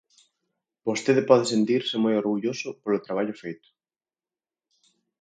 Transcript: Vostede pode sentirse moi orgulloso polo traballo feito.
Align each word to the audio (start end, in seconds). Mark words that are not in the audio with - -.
Vostede 0.87 1.21
pode 1.29 1.45
sentirse 1.53 1.95
moi 2.03 2.13
orgulloso 2.21 2.67
polo 2.81 3.03
traballo 3.05 3.33
feito. 3.43 3.69